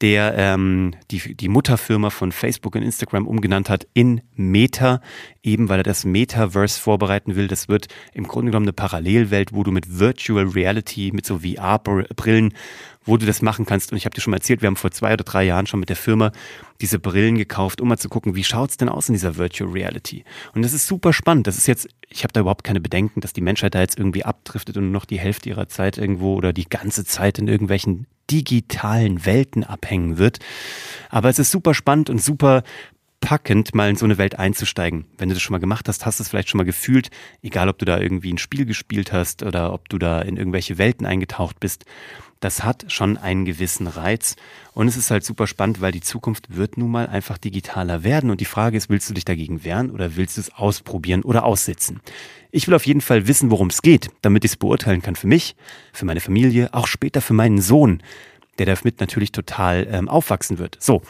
der 0.00 0.34
ähm, 0.36 0.94
die, 1.10 1.34
die 1.34 1.48
Mutterfirma 1.48 2.10
von 2.10 2.32
Facebook 2.32 2.74
und 2.74 2.82
Instagram 2.82 3.26
umgenannt 3.26 3.68
hat 3.68 3.86
in 3.94 4.22
Meta, 4.34 5.00
eben 5.42 5.68
weil 5.68 5.80
er 5.80 5.84
das 5.84 6.04
Metaverse 6.04 6.80
vorbereiten 6.80 7.36
will. 7.36 7.48
Das 7.48 7.68
wird 7.68 7.88
im 8.12 8.26
Grunde 8.26 8.50
genommen 8.50 8.66
eine 8.66 8.72
Parallelwelt, 8.72 9.52
wo 9.52 9.62
du 9.62 9.70
mit 9.70 9.98
Virtual 9.98 10.46
Reality, 10.46 11.10
mit 11.12 11.26
so 11.26 11.40
VR-Brillen 11.40 12.54
wo 13.08 13.16
du 13.16 13.26
das 13.26 13.42
machen 13.42 13.66
kannst. 13.66 13.90
Und 13.90 13.98
ich 13.98 14.04
habe 14.04 14.14
dir 14.14 14.20
schon 14.20 14.30
mal 14.30 14.36
erzählt, 14.36 14.62
wir 14.62 14.66
haben 14.66 14.76
vor 14.76 14.90
zwei 14.90 15.12
oder 15.14 15.24
drei 15.24 15.44
Jahren 15.44 15.66
schon 15.66 15.80
mit 15.80 15.88
der 15.88 15.96
Firma 15.96 16.30
diese 16.80 16.98
Brillen 16.98 17.36
gekauft, 17.36 17.80
um 17.80 17.88
mal 17.88 17.96
zu 17.96 18.08
gucken, 18.08 18.34
wie 18.34 18.44
schaut's 18.44 18.76
denn 18.76 18.88
aus 18.88 19.08
in 19.08 19.14
dieser 19.14 19.36
Virtual 19.36 19.70
Reality. 19.70 20.24
Und 20.54 20.62
das 20.62 20.72
ist 20.72 20.86
super 20.86 21.12
spannend. 21.12 21.46
Das 21.46 21.56
ist 21.56 21.66
jetzt, 21.66 21.88
ich 22.08 22.22
habe 22.22 22.32
da 22.32 22.40
überhaupt 22.40 22.64
keine 22.64 22.80
Bedenken, 22.80 23.20
dass 23.20 23.32
die 23.32 23.40
Menschheit 23.40 23.74
da 23.74 23.80
jetzt 23.80 23.98
irgendwie 23.98 24.24
abdriftet 24.24 24.76
und 24.76 24.84
nur 24.84 24.92
noch 24.92 25.04
die 25.06 25.18
Hälfte 25.18 25.48
ihrer 25.48 25.68
Zeit 25.68 25.98
irgendwo 25.98 26.34
oder 26.34 26.52
die 26.52 26.68
ganze 26.68 27.04
Zeit 27.04 27.38
in 27.38 27.48
irgendwelchen 27.48 28.06
digitalen 28.30 29.24
Welten 29.24 29.64
abhängen 29.64 30.18
wird. 30.18 30.38
Aber 31.08 31.30
es 31.30 31.38
ist 31.38 31.50
super 31.50 31.74
spannend 31.74 32.10
und 32.10 32.22
super 32.22 32.62
packend, 33.20 33.74
mal 33.74 33.90
in 33.90 33.96
so 33.96 34.04
eine 34.04 34.18
Welt 34.18 34.38
einzusteigen. 34.38 35.06
Wenn 35.16 35.28
du 35.28 35.34
das 35.34 35.42
schon 35.42 35.52
mal 35.52 35.58
gemacht 35.58 35.88
hast, 35.88 36.06
hast 36.06 36.20
du 36.20 36.22
es 36.22 36.28
vielleicht 36.28 36.48
schon 36.48 36.58
mal 36.58 36.64
gefühlt, 36.64 37.10
egal 37.42 37.68
ob 37.68 37.78
du 37.78 37.84
da 37.84 37.98
irgendwie 37.98 38.32
ein 38.32 38.38
Spiel 38.38 38.64
gespielt 38.64 39.12
hast 39.12 39.42
oder 39.42 39.72
ob 39.72 39.88
du 39.88 39.98
da 39.98 40.20
in 40.20 40.36
irgendwelche 40.36 40.78
Welten 40.78 41.06
eingetaucht 41.06 41.58
bist. 41.58 41.84
Das 42.40 42.62
hat 42.62 42.84
schon 42.88 43.16
einen 43.16 43.44
gewissen 43.44 43.86
Reiz 43.86 44.36
und 44.74 44.86
es 44.86 44.96
ist 44.96 45.10
halt 45.10 45.24
super 45.24 45.46
spannend, 45.46 45.80
weil 45.80 45.92
die 45.92 46.00
Zukunft 46.00 46.56
wird 46.56 46.76
nun 46.76 46.90
mal 46.90 47.08
einfach 47.08 47.38
digitaler 47.38 48.04
werden 48.04 48.30
und 48.30 48.40
die 48.40 48.44
Frage 48.44 48.76
ist, 48.76 48.88
willst 48.88 49.10
du 49.10 49.14
dich 49.14 49.24
dagegen 49.24 49.64
wehren 49.64 49.90
oder 49.90 50.16
willst 50.16 50.36
du 50.36 50.40
es 50.40 50.54
ausprobieren 50.54 51.22
oder 51.22 51.44
aussitzen? 51.44 52.00
Ich 52.50 52.66
will 52.66 52.74
auf 52.74 52.86
jeden 52.86 53.00
Fall 53.00 53.26
wissen, 53.26 53.50
worum 53.50 53.68
es 53.68 53.82
geht, 53.82 54.10
damit 54.22 54.44
ich 54.44 54.52
es 54.52 54.56
beurteilen 54.56 55.02
kann 55.02 55.16
für 55.16 55.26
mich, 55.26 55.56
für 55.92 56.04
meine 56.04 56.20
Familie, 56.20 56.72
auch 56.72 56.86
später 56.86 57.20
für 57.20 57.34
meinen 57.34 57.60
Sohn 57.60 58.02
der 58.58 58.66
damit 58.66 59.00
natürlich 59.00 59.32
total 59.32 59.86
ähm, 59.90 60.08
aufwachsen 60.08 60.58
wird. 60.58 60.76
So, 60.80 61.02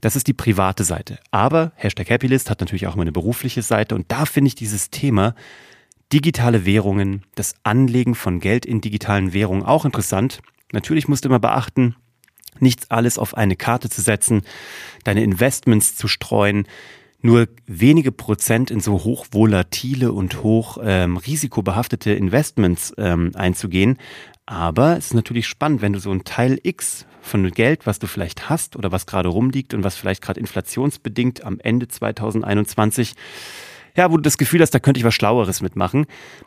das 0.00 0.16
ist 0.16 0.26
die 0.26 0.32
private 0.32 0.84
Seite. 0.84 1.18
Aber 1.30 1.72
Hashtag 1.76 2.10
Happylist 2.10 2.50
hat 2.50 2.60
natürlich 2.60 2.86
auch 2.86 2.96
meine 2.96 3.12
berufliche 3.12 3.62
Seite 3.62 3.94
und 3.94 4.10
da 4.10 4.24
finde 4.24 4.48
ich 4.48 4.54
dieses 4.54 4.90
Thema 4.90 5.34
digitale 6.12 6.64
Währungen, 6.64 7.22
das 7.34 7.54
Anlegen 7.62 8.14
von 8.14 8.40
Geld 8.40 8.66
in 8.66 8.80
digitalen 8.80 9.32
Währungen 9.32 9.64
auch 9.64 9.84
interessant. 9.84 10.40
Natürlich 10.74 11.08
musst 11.08 11.24
du 11.24 11.28
immer 11.28 11.38
beachten, 11.38 11.94
nichts 12.58 12.90
alles 12.90 13.16
auf 13.18 13.36
eine 13.36 13.56
Karte 13.56 13.88
zu 13.88 14.02
setzen, 14.02 14.42
deine 15.04 15.22
Investments 15.22 15.96
zu 15.96 16.08
streuen, 16.08 16.66
nur 17.22 17.48
wenige 17.66 18.12
Prozent 18.12 18.70
in 18.70 18.80
so 18.80 19.04
hoch 19.04 19.26
volatile 19.30 20.12
und 20.12 20.42
hoch 20.42 20.78
ähm, 20.82 21.16
risikobehaftete 21.16 22.12
Investments 22.12 22.92
ähm, 22.98 23.30
einzugehen, 23.34 23.98
aber 24.46 24.98
es 24.98 25.06
ist 25.06 25.14
natürlich 25.14 25.46
spannend, 25.46 25.80
wenn 25.80 25.94
du 25.94 26.00
so 26.00 26.10
ein 26.10 26.24
Teil 26.24 26.58
X 26.62 27.06
von 27.22 27.50
Geld, 27.52 27.86
was 27.86 27.98
du 27.98 28.06
vielleicht 28.06 28.50
hast 28.50 28.76
oder 28.76 28.92
was 28.92 29.06
gerade 29.06 29.30
rumliegt 29.30 29.72
und 29.72 29.84
was 29.84 29.96
vielleicht 29.96 30.22
gerade 30.22 30.40
inflationsbedingt 30.40 31.44
am 31.44 31.60
Ende 31.60 31.88
2021 31.88 33.14
ja, 33.96 34.10
wo 34.10 34.16
du 34.16 34.22
das 34.22 34.38
Gefühl 34.38 34.60
hast, 34.60 34.70
da 34.70 34.78
könnte 34.78 34.98
ich 34.98 35.04
was 35.04 35.14
Schlaueres 35.14 35.60
mitmachen, 35.60 36.06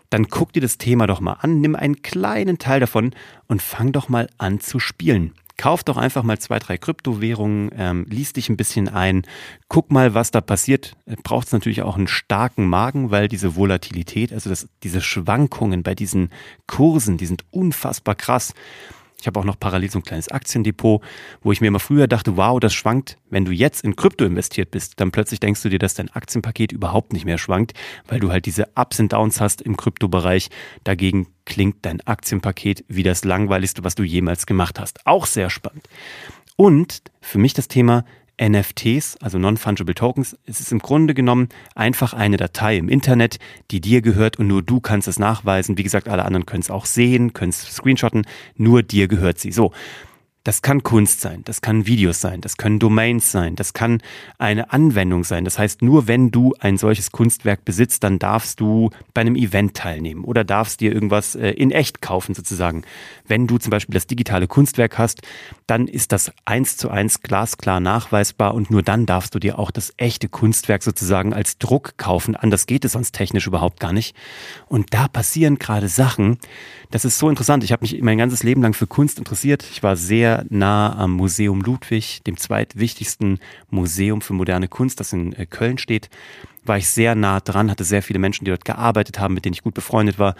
dann 0.10 0.28
guck 0.28 0.54
dir 0.54 0.62
das 0.62 0.78
Thema 0.78 1.08
doch 1.08 1.20
mal 1.20 1.38
an, 1.42 1.62
nimm 1.62 1.76
einen 1.76 2.02
kleinen 2.02 2.58
Teil 2.58 2.80
davon 2.80 3.12
und 3.48 3.62
fang 3.62 3.92
doch 3.92 4.10
mal 4.10 4.30
an 4.38 4.60
zu 4.60 4.80
spielen. 4.80 5.34
Kauf 5.58 5.84
doch 5.84 5.98
einfach 5.98 6.22
mal 6.22 6.38
zwei, 6.38 6.60
drei 6.60 6.78
Kryptowährungen, 6.78 7.72
ähm, 7.76 8.06
lies 8.08 8.32
dich 8.32 8.48
ein 8.50 8.58
bisschen 8.58 8.90
ein, 8.90 9.24
guck 9.70 9.92
mal, 9.92 10.14
was 10.14 10.30
da 10.30 10.40
passiert. 10.40 10.96
Braucht 11.24 11.48
es 11.48 11.54
natürlich 11.54 11.82
auch 11.82 11.98
einen 11.98 12.08
starken 12.08 12.68
Magen, 12.68 13.10
weil 13.10 13.28
diese 13.28 13.56
Volatilität, 13.56 14.32
also 14.32 14.52
das, 14.52 14.68
diese 14.84 15.02
Schwankungen 15.02 15.82
bei 15.82 15.96
diesen 15.96 16.30
Kursen, 16.68 17.18
die 17.18 17.26
sind 17.26 17.44
unfassbar 17.50 18.14
krass. 18.14 18.54
Ich 19.20 19.26
habe 19.26 19.40
auch 19.40 19.44
noch 19.44 19.60
parallel 19.60 19.90
so 19.90 19.98
ein 20.00 20.04
kleines 20.04 20.30
Aktiendepot, 20.30 21.02
wo 21.42 21.52
ich 21.52 21.60
mir 21.60 21.68
immer 21.68 21.80
früher 21.80 22.08
dachte, 22.08 22.38
wow, 22.38 22.60
das 22.60 22.74
schwankt. 22.74 23.18
Wenn 23.32 23.46
du 23.46 23.52
jetzt 23.52 23.84
in 23.84 23.96
Krypto 23.96 24.26
investiert 24.26 24.70
bist, 24.70 25.00
dann 25.00 25.12
plötzlich 25.12 25.40
denkst 25.40 25.64
du 25.64 25.70
dir, 25.70 25.80
dass 25.80 25.96
dein 25.96 26.10
Aktienpaket 26.10 26.72
überhaupt 26.72 27.14
nicht 27.14 27.26
mehr 27.26 27.40
schwankt, 27.40 27.74
weil 28.08 28.20
du 28.20 28.32
halt 28.32 28.46
diese 28.46 28.68
Ups 28.76 29.00
und 29.00 29.14
Downs 29.14 29.42
hast 29.42 29.64
im 29.64 29.76
Kryptobereich. 29.76 30.50
Dagegen 30.84 31.28
klingt 31.46 31.78
dein 31.82 32.02
Aktienpaket 32.02 32.86
wie 32.90 33.04
das 33.04 33.26
langweiligste, 33.26 33.84
was 33.84 33.96
du 33.96 34.04
jemals 34.04 34.46
gemacht 34.46 34.80
hast. 34.80 35.06
Auch 35.08 35.26
sehr 35.26 35.50
spannend. 35.50 35.88
Und 36.56 37.02
für 37.20 37.40
mich 37.40 37.54
das 37.54 37.68
Thema 37.68 38.06
NFTs, 38.42 39.18
also 39.22 39.40
Non-Fungible 39.40 39.96
Tokens, 39.96 40.38
es 40.46 40.60
ist 40.60 40.72
im 40.72 40.80
Grunde 40.80 41.14
genommen 41.14 41.50
einfach 41.76 42.14
eine 42.14 42.38
Datei 42.38 42.78
im 42.78 42.90
Internet, 42.90 43.40
die 43.72 43.82
dir 43.82 44.02
gehört 44.02 44.38
und 44.38 44.48
nur 44.48 44.62
du 44.62 44.80
kannst 44.80 45.08
es 45.08 45.20
nachweisen. 45.20 45.78
Wie 45.78 45.84
gesagt, 45.84 46.08
alle 46.08 46.26
anderen 46.26 46.46
können 46.46 46.62
es 46.62 46.70
auch 46.70 46.86
sehen, 46.86 47.34
können 47.34 47.50
es 47.50 47.62
screenshotten, 47.62 48.28
nur 48.56 48.84
dir 48.84 49.08
gehört 49.08 49.40
sie. 49.40 49.52
So. 49.52 49.72
Das 50.48 50.62
kann 50.62 50.82
Kunst 50.82 51.20
sein, 51.20 51.42
das 51.44 51.60
kann 51.60 51.88
Videos 51.88 52.22
sein, 52.22 52.40
das 52.40 52.56
können 52.56 52.80
Domains 52.80 53.34
sein, 53.34 53.58
das 53.58 53.74
kann 53.74 54.02
eine 54.38 54.72
Anwendung 54.72 55.26
sein. 55.26 55.44
Das 55.44 55.60
heißt, 55.60 55.82
nur 55.82 56.08
wenn 56.08 56.32
du 56.32 56.54
ein 56.62 56.78
solches 56.78 57.12
Kunstwerk 57.12 57.66
besitzt, 57.66 58.06
dann 58.06 58.18
darfst 58.18 58.62
du 58.62 58.90
bei 59.14 59.20
einem 59.20 59.36
Event 59.36 59.74
teilnehmen 59.74 60.24
oder 60.24 60.46
darfst 60.46 60.80
dir 60.80 60.94
irgendwas 60.94 61.36
äh, 61.36 61.50
in 61.50 61.72
echt 61.72 62.02
kaufen 62.02 62.34
sozusagen. 62.34 62.84
Wenn 63.28 63.46
du 63.46 63.58
zum 63.58 63.72
Beispiel 63.72 63.94
das 63.94 64.08
digitale 64.08 64.48
Kunstwerk 64.48 64.98
hast, 64.98 65.22
dann 65.66 65.86
ist 65.86 66.14
das 66.14 66.32
eins 66.46 66.78
zu 66.78 66.90
eins 66.90 67.22
glasklar 67.22 67.82
nachweisbar 67.82 68.54
und 68.54 68.72
nur 68.72 68.84
dann 68.84 69.06
darfst 69.06 69.36
du 69.36 69.40
dir 69.40 69.60
auch 69.60 69.70
das 69.70 69.94
echte 69.98 70.30
Kunstwerk 70.30 70.82
sozusagen 70.82 71.34
als 71.34 71.58
Druck 71.58 71.98
kaufen. 71.98 72.38
Anders 72.38 72.68
geht 72.68 72.86
es 72.86 72.94
sonst 72.94 73.12
technisch 73.12 73.48
überhaupt 73.48 73.82
gar 73.82 73.92
nicht. 73.92 74.16
Und 74.68 74.94
da 74.94 75.10
passieren 75.10 75.60
gerade 75.60 75.90
Sachen. 75.90 76.38
Das 76.90 77.04
ist 77.04 77.18
so 77.18 77.30
interessant. 77.30 77.66
Ich 77.66 77.74
habe 77.74 77.82
mich 77.82 78.02
mein 78.02 78.18
ganzes 78.18 78.44
Leben 78.44 78.62
lang 78.62 78.74
für 78.74 78.88
Kunst 78.88 79.18
interessiert. 79.18 79.66
Ich 79.70 79.84
war 79.84 79.98
sehr 79.98 80.37
nah 80.50 80.96
am 80.96 81.14
Museum 81.14 81.62
Ludwig, 81.62 82.24
dem 82.24 82.38
zweitwichtigsten 82.38 83.40
Museum 83.70 84.22
für 84.22 84.34
moderne 84.34 84.68
Kunst, 84.68 85.00
das 85.00 85.14
in 85.14 85.34
äh, 85.34 85.46
Köln 85.46 85.78
steht. 85.78 86.10
War 86.64 86.78
ich 86.78 86.90
sehr 86.90 87.16
nah 87.16 87.40
dran, 87.40 87.72
hatte 87.72 87.84
sehr 87.84 88.04
viele 88.04 88.20
Menschen, 88.20 88.46
die 88.46 88.52
dort 88.52 88.66
gearbeitet 88.66 89.20
haben, 89.20 89.34
mit 89.34 89.46
denen 89.46 89.54
ich 89.54 89.64
gut 89.64 89.74
befreundet 89.74 90.20
war. 90.20 90.36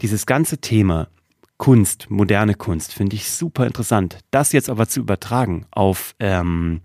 Dieses 0.00 0.26
ganze 0.26 0.58
Thema 0.58 1.08
Kunst, 1.56 2.10
moderne 2.10 2.54
Kunst, 2.54 2.92
finde 2.92 3.16
ich 3.16 3.30
super 3.30 3.66
interessant. 3.66 4.18
Das 4.30 4.52
jetzt 4.52 4.68
aber 4.68 4.88
zu 4.88 5.00
übertragen 5.00 5.66
auf 5.70 6.14
ähm, 6.18 6.80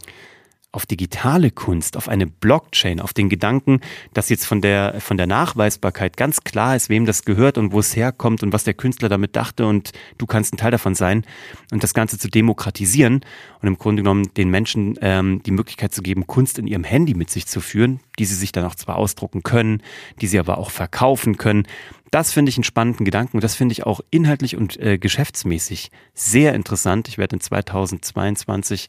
auf 0.78 0.86
digitale 0.86 1.50
Kunst, 1.50 1.98
auf 1.98 2.08
eine 2.08 2.28
Blockchain, 2.28 3.02
auf 3.02 3.12
den 3.12 3.30
Gedanken, 3.30 3.80
dass 4.14 4.30
jetzt 4.30 4.46
von 4.46 4.62
der, 4.62 5.02
von 5.02 5.18
der 5.18 5.26
Nachweisbarkeit 5.26 6.16
ganz 6.18 6.44
klar 6.44 6.76
ist, 6.76 6.88
wem 6.88 7.08
das 7.08 7.26
gehört 7.26 7.58
und 7.58 7.72
wo 7.72 7.80
es 7.80 7.96
herkommt 7.96 8.44
und 8.44 8.54
was 8.54 8.64
der 8.64 8.76
Künstler 8.76 9.10
damit 9.10 9.36
dachte 9.36 9.66
und 9.66 9.92
du 10.20 10.28
kannst 10.28 10.54
ein 10.54 10.58
Teil 10.58 10.70
davon 10.70 10.94
sein 10.94 11.26
und 11.72 11.82
das 11.82 11.96
Ganze 11.96 12.20
zu 12.20 12.30
demokratisieren 12.30 13.22
und 13.60 13.68
im 13.68 13.80
Grunde 13.80 14.04
genommen 14.04 14.32
den 14.38 14.52
Menschen 14.52 15.00
ähm, 15.02 15.42
die 15.44 15.50
Möglichkeit 15.50 15.96
zu 15.96 16.04
geben, 16.04 16.28
Kunst 16.28 16.60
in 16.60 16.68
ihrem 16.68 16.84
Handy 16.84 17.16
mit 17.16 17.32
sich 17.32 17.48
zu 17.48 17.60
führen, 17.60 18.00
die 18.20 18.26
sie 18.26 18.36
sich 18.36 18.52
dann 18.52 18.66
auch 18.66 18.76
zwar 18.76 18.98
ausdrucken 18.98 19.44
können, 19.44 19.82
die 20.22 20.28
sie 20.28 20.40
aber 20.40 20.58
auch 20.58 20.72
verkaufen 20.72 21.38
können. 21.38 21.68
Das 22.12 22.32
finde 22.32 22.50
ich 22.50 22.58
einen 22.58 22.64
spannenden 22.64 23.04
Gedanken 23.04 23.38
und 23.38 23.44
das 23.44 23.56
finde 23.56 23.74
ich 23.74 23.86
auch 23.86 24.00
inhaltlich 24.12 24.56
und 24.56 24.80
äh, 24.80 24.98
geschäftsmäßig 24.98 25.92
sehr 26.14 26.54
interessant. 26.54 27.10
Ich 27.10 27.18
werde 27.18 27.36
in 27.36 27.42
2022 27.42 28.88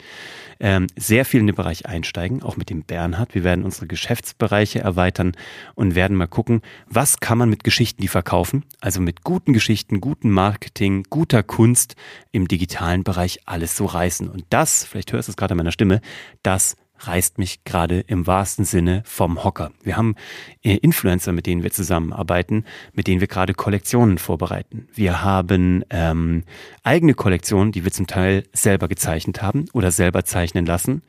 ähm, 0.61 0.87
sehr 0.97 1.25
viel 1.25 1.41
in 1.41 1.49
den 1.49 1.57
Bereich 1.57 1.87
einsteigen, 1.87 2.43
auch 2.45 2.57
mit 2.57 2.71
dem 2.71 2.85
Bernhard. 2.85 3.35
Wir 3.35 3.43
werden 3.43 3.65
unsere 3.65 3.89
Geschäftsbereiche 3.89 4.79
erweitern 4.81 5.33
und 5.75 5.97
werden 5.97 6.17
mal 6.17 6.29
gucken, 6.29 6.63
was 6.89 7.19
kann 7.19 7.39
man 7.39 7.51
mit 7.51 7.65
Geschichten, 7.65 8.03
die 8.03 8.09
verkaufen, 8.09 8.65
also 8.81 9.01
mit 9.01 9.25
guten 9.25 9.53
Geschichten, 9.53 10.01
guten 10.01 10.31
Marketing, 10.31 11.05
guter 11.11 11.43
Kunst 11.43 11.97
im 12.31 12.47
digitalen 12.47 13.03
Bereich 13.03 13.41
alles 13.47 13.77
so 13.77 13.87
reißen. 13.87 14.29
Und 14.29 14.45
das, 14.51 14.85
vielleicht 14.85 15.13
hörst 15.13 15.29
du 15.29 15.33
es 15.33 15.37
gerade 15.37 15.53
an 15.53 15.59
meiner 15.59 15.73
Stimme, 15.73 16.01
das 16.45 16.77
reißt 17.01 17.39
mich 17.39 17.65
gerade 17.65 18.01
im 18.01 18.27
wahrsten 18.27 18.65
Sinne 18.65 19.03
vom 19.05 19.45
Hocker. 19.45 19.73
Wir 19.83 19.97
haben 19.97 20.15
äh, 20.63 20.77
Influencer, 20.77 21.33
mit 21.33 21.47
denen 21.47 21.63
wir 21.63 21.71
zusammenarbeiten, 21.71 22.65
mit 22.93 23.07
denen 23.07 23.21
wir 23.21 23.29
gerade 23.29 23.55
Kollektionen 23.55 24.19
vorbereiten. 24.19 24.89
Wir 24.95 25.23
haben 25.23 25.85
ähm, 25.91 26.45
eigene 26.83 27.15
Kollektionen, 27.15 27.73
die 27.73 27.85
wir 27.85 27.93
zum 27.93 28.07
Teil 28.07 28.45
selber 28.53 28.89
gezeichnet 28.89 29.43
haben 29.43 29.67
oder 29.73 29.91
selber 29.91 30.25
zeichnen 30.25 30.67
lassen. 30.67 31.03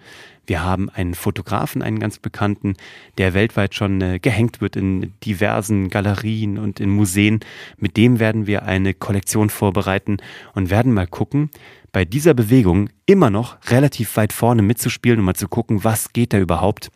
Wir 0.50 0.64
haben 0.64 0.90
einen 0.90 1.14
Fotografen, 1.14 1.84
einen 1.84 2.00
ganz 2.00 2.18
bekannten, 2.18 2.74
der 3.20 3.36
weltweit 3.36 3.76
schon 3.76 4.02
äh, 4.02 4.18
gehängt 4.20 4.62
wird 4.62 4.76
in 4.76 5.14
diversen 5.24 5.90
Galerien 5.90 6.58
und 6.58 6.80
in 6.80 6.90
Museen. 6.90 7.42
Mit 7.78 7.98
dem 7.98 8.20
werden 8.20 8.48
wir 8.48 8.64
eine 8.64 8.96
Kollektion 8.96 9.52
vorbereiten 9.52 10.18
und 10.56 10.72
werden 10.72 10.92
mal 10.92 11.06
gucken, 11.06 11.52
bei 11.92 12.04
dieser 12.04 12.34
Bewegung 12.34 12.90
immer 13.06 13.30
noch 13.30 13.58
relativ 13.68 14.18
weit 14.18 14.34
vorne 14.34 14.64
mitzuspielen 14.64 15.20
und 15.20 15.26
mal 15.26 15.36
zu 15.36 15.48
gucken, 15.48 15.84
was 15.84 16.14
geht 16.14 16.34
da 16.34 16.40
überhaupt 16.40 16.90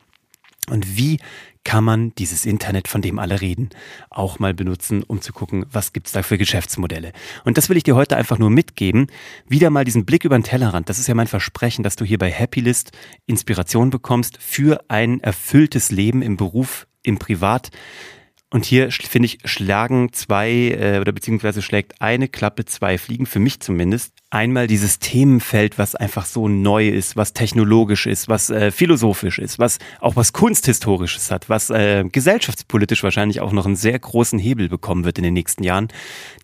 und 0.71 0.97
wie 0.97 1.19
kann 1.63 1.83
man 1.83 2.13
dieses 2.15 2.45
Internet, 2.45 2.87
von 2.87 3.01
dem 3.01 3.19
alle 3.19 3.41
reden, 3.41 3.69
auch 4.09 4.39
mal 4.39 4.53
benutzen, 4.53 5.03
um 5.03 5.21
zu 5.21 5.33
gucken, 5.33 5.65
was 5.71 5.93
gibt's 5.93 6.11
da 6.11 6.23
für 6.23 6.37
Geschäftsmodelle. 6.37 7.13
Und 7.45 7.57
das 7.57 7.69
will 7.69 7.77
ich 7.77 7.83
dir 7.83 7.95
heute 7.95 8.17
einfach 8.17 8.37
nur 8.37 8.49
mitgeben. 8.49 9.07
Wieder 9.47 9.69
mal 9.69 9.85
diesen 9.85 10.05
Blick 10.05 10.25
über 10.25 10.37
den 10.37 10.43
Tellerrand. 10.43 10.89
Das 10.89 10.99
ist 10.99 11.07
ja 11.07 11.15
mein 11.15 11.27
Versprechen, 11.27 11.83
dass 11.83 11.95
du 11.95 12.05
hier 12.05 12.17
bei 12.17 12.31
Happylist 12.31 12.91
Inspiration 13.25 13.89
bekommst 13.89 14.37
für 14.41 14.83
ein 14.89 15.19
erfülltes 15.21 15.91
Leben 15.91 16.21
im 16.21 16.37
Beruf, 16.37 16.87
im 17.01 17.17
Privat. 17.17 17.71
Und 18.53 18.65
hier, 18.65 18.91
finde 18.91 19.25
ich, 19.25 19.39
schlagen 19.45 20.13
zwei 20.13 20.51
äh, 20.51 20.99
oder 20.99 21.11
beziehungsweise 21.11 21.63
schlägt 21.63 22.01
eine 22.01 22.27
Klappe 22.27 22.65
zwei 22.65 22.99
Fliegen, 22.99 23.25
für 23.25 23.39
mich 23.39 23.61
zumindest 23.61 24.13
einmal 24.33 24.65
dieses 24.65 24.97
Themenfeld, 24.97 25.77
was 25.77 25.93
einfach 25.93 26.25
so 26.25 26.47
neu 26.47 26.89
ist, 26.89 27.15
was 27.15 27.33
technologisch 27.33 28.07
ist, 28.07 28.27
was 28.27 28.49
äh, 28.49 28.71
philosophisch 28.71 29.37
ist, 29.37 29.59
was 29.59 29.77
auch 29.99 30.15
was 30.15 30.33
kunsthistorisches 30.33 31.29
hat, 31.29 31.49
was 31.49 31.69
äh, 31.69 32.03
gesellschaftspolitisch 32.11 33.03
wahrscheinlich 33.03 33.41
auch 33.41 33.51
noch 33.51 33.67
einen 33.67 33.75
sehr 33.75 33.97
großen 33.97 34.39
Hebel 34.39 34.69
bekommen 34.69 35.05
wird 35.05 35.19
in 35.19 35.23
den 35.23 35.35
nächsten 35.35 35.63
Jahren, 35.63 35.89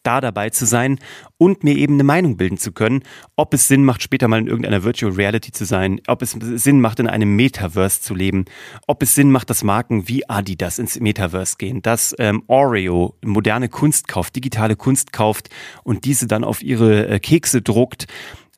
da 0.04 0.22
dabei 0.22 0.52
zu 0.52 0.68
sein 0.68 1.00
und 1.40 1.64
mir 1.64 1.76
eben 1.78 1.96
eine 1.96 2.04
Meinung 2.04 2.38
bilden 2.38 2.58
zu 2.58 2.74
können, 2.74 3.02
ob 3.36 3.56
es 3.56 3.68
Sinn 3.68 3.84
macht, 3.84 4.04
später 4.04 4.28
mal 4.28 4.40
in 4.40 4.48
irgendeiner 4.48 4.84
Virtual 4.84 5.12
Reality 5.12 5.52
zu 5.52 5.66
sein, 5.66 6.00
ob 6.06 6.22
es 6.22 6.32
Sinn 6.32 6.82
macht, 6.82 7.00
in 7.00 7.08
einem 7.08 7.36
Metaverse 7.36 8.02
zu 8.02 8.14
leben, 8.14 8.46
ob 8.86 9.02
es 9.02 9.16
Sinn 9.16 9.32
macht, 9.32 9.50
dass 9.50 9.64
Marken 9.64 10.08
wie 10.08 10.30
Adidas 10.30 10.78
ins 10.78 11.00
Metaverse 11.00 11.56
gehen, 11.58 11.82
dass 11.82 12.16
ähm, 12.20 12.44
Oreo 12.46 13.16
moderne 13.26 13.68
Kunst 13.68 14.08
kauft, 14.08 14.36
digitale 14.36 14.76
Kunst 14.76 15.12
kauft 15.12 15.50
und 15.84 16.06
diese 16.06 16.28
dann 16.28 16.44
auf 16.44 16.62
ihre 16.62 17.08
äh, 17.08 17.20
Kekse 17.20 17.64
druckt 17.64 17.79
gedruckt. 17.80 18.08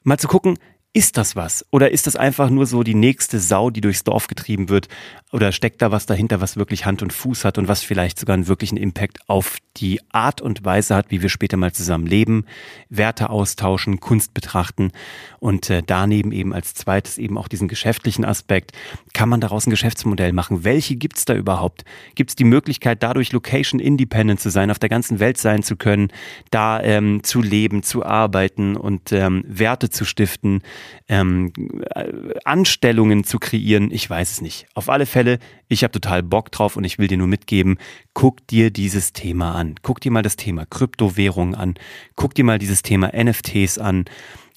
Mal 0.03 0.17
zu 0.17 0.27
gucken, 0.27 0.57
ist 0.93 1.15
das 1.17 1.35
was? 1.35 1.65
Oder 1.71 1.91
ist 1.91 2.07
das 2.07 2.15
einfach 2.15 2.49
nur 2.49 2.65
so 2.65 2.83
die 2.83 2.95
nächste 2.95 3.39
Sau, 3.39 3.69
die 3.69 3.81
durchs 3.81 4.03
Dorf 4.03 4.27
getrieben 4.27 4.67
wird? 4.67 4.87
Oder 5.31 5.51
steckt 5.51 5.81
da 5.81 5.91
was 5.91 6.05
dahinter, 6.05 6.41
was 6.41 6.57
wirklich 6.57 6.85
Hand 6.85 7.01
und 7.01 7.13
Fuß 7.13 7.45
hat 7.45 7.57
und 7.57 7.67
was 7.67 7.83
vielleicht 7.83 8.19
sogar 8.19 8.33
einen 8.33 8.47
wirklichen 8.47 8.77
Impact 8.77 9.19
auf 9.27 9.57
die 9.77 10.01
Art 10.11 10.41
und 10.41 10.65
Weise 10.65 10.95
hat, 10.95 11.09
wie 11.09 11.21
wir 11.21 11.29
später 11.29 11.55
mal 11.55 11.71
zusammen 11.71 12.05
leben, 12.05 12.45
Werte 12.89 13.29
austauschen, 13.29 14.01
Kunst 14.01 14.33
betrachten 14.33 14.91
und 15.39 15.69
äh, 15.69 15.81
daneben 15.85 16.33
eben 16.33 16.53
als 16.53 16.73
zweites 16.73 17.17
eben 17.17 17.37
auch 17.37 17.47
diesen 17.47 17.69
geschäftlichen 17.69 18.25
Aspekt. 18.25 18.73
Kann 19.13 19.29
man 19.29 19.39
daraus 19.39 19.65
ein 19.65 19.69
Geschäftsmodell 19.69 20.33
machen? 20.33 20.65
Welche 20.65 20.97
gibt's 20.97 21.23
da 21.23 21.33
überhaupt? 21.33 21.85
Gibt's 22.15 22.35
die 22.35 22.43
Möglichkeit, 22.43 23.01
dadurch 23.01 23.31
Location 23.31 23.79
independent 23.79 24.41
zu 24.41 24.49
sein, 24.49 24.69
auf 24.69 24.79
der 24.79 24.89
ganzen 24.89 25.19
Welt 25.19 25.37
sein 25.37 25.63
zu 25.63 25.77
können, 25.77 26.11
da 26.49 26.81
ähm, 26.81 27.23
zu 27.23 27.41
leben, 27.41 27.83
zu 27.83 28.05
arbeiten 28.05 28.75
und 28.75 29.13
ähm, 29.13 29.45
Werte 29.47 29.89
zu 29.89 30.03
stiften, 30.03 30.61
ähm, 31.07 31.53
äh, 31.95 32.11
Anstellungen 32.43 33.23
zu 33.23 33.39
kreieren? 33.39 33.91
Ich 33.91 34.09
weiß 34.09 34.31
es 34.31 34.41
nicht. 34.41 34.65
Auf 34.73 34.89
alle 34.89 35.05
Fälle 35.05 35.20
Fälle, 35.21 35.37
ich 35.67 35.83
habe 35.83 35.91
total 35.91 36.23
Bock 36.23 36.51
drauf 36.51 36.75
und 36.75 36.83
ich 36.83 36.97
will 36.97 37.07
dir 37.07 37.17
nur 37.17 37.27
mitgeben, 37.27 37.77
guck 38.15 38.47
dir 38.47 38.71
dieses 38.71 39.13
Thema 39.13 39.53
an. 39.53 39.75
Guck 39.83 40.01
dir 40.01 40.09
mal 40.09 40.23
das 40.23 40.35
Thema 40.35 40.65
Kryptowährungen 40.65 41.53
an. 41.53 41.75
Guck 42.15 42.33
dir 42.33 42.43
mal 42.43 42.57
dieses 42.57 42.81
Thema 42.81 43.11
NFTs 43.15 43.77
an. 43.77 44.05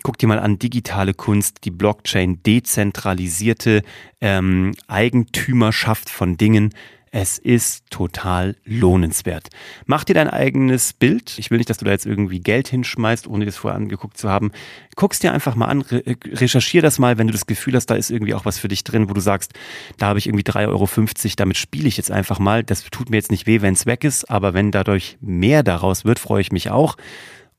Guck 0.02 0.16
dir 0.16 0.26
mal 0.26 0.38
an 0.38 0.58
digitale 0.58 1.12
Kunst, 1.12 1.64
die 1.64 1.70
Blockchain, 1.70 2.42
dezentralisierte 2.42 3.82
ähm, 4.22 4.72
Eigentümerschaft 4.86 6.08
von 6.08 6.38
Dingen. 6.38 6.72
Es 7.16 7.38
ist 7.38 7.88
total 7.90 8.56
lohnenswert. 8.64 9.48
Mach 9.86 10.02
dir 10.02 10.14
dein 10.14 10.28
eigenes 10.28 10.92
Bild. 10.92 11.38
Ich 11.38 11.48
will 11.48 11.58
nicht, 11.58 11.70
dass 11.70 11.78
du 11.78 11.84
da 11.84 11.92
jetzt 11.92 12.06
irgendwie 12.06 12.40
Geld 12.40 12.66
hinschmeißt, 12.66 13.28
ohne 13.28 13.44
das 13.44 13.56
vorher 13.56 13.76
angeguckt 13.76 14.18
zu 14.18 14.28
haben. 14.28 14.50
Guck's 14.96 15.20
dir 15.20 15.32
einfach 15.32 15.54
mal 15.54 15.66
an, 15.66 15.82
re 15.82 16.02
recherchier 16.26 16.82
das 16.82 16.98
mal, 16.98 17.16
wenn 17.16 17.28
du 17.28 17.32
das 17.32 17.46
Gefühl 17.46 17.76
hast, 17.76 17.86
da 17.86 17.94
ist 17.94 18.10
irgendwie 18.10 18.34
auch 18.34 18.44
was 18.46 18.58
für 18.58 18.66
dich 18.66 18.82
drin, 18.82 19.08
wo 19.08 19.12
du 19.12 19.20
sagst, 19.20 19.52
da 19.96 20.08
habe 20.08 20.18
ich 20.18 20.26
irgendwie 20.26 20.42
3,50 20.42 20.66
Euro, 20.66 20.88
damit 21.36 21.56
spiele 21.56 21.86
ich 21.86 21.96
jetzt 21.96 22.10
einfach 22.10 22.40
mal. 22.40 22.64
Das 22.64 22.82
tut 22.82 23.10
mir 23.10 23.16
jetzt 23.18 23.30
nicht 23.30 23.46
weh, 23.46 23.62
wenn 23.62 23.74
es 23.74 23.86
weg 23.86 24.02
ist, 24.02 24.28
aber 24.28 24.52
wenn 24.52 24.72
dadurch 24.72 25.16
mehr 25.20 25.62
daraus 25.62 26.04
wird, 26.04 26.18
freue 26.18 26.40
ich 26.40 26.50
mich 26.50 26.70
auch 26.70 26.96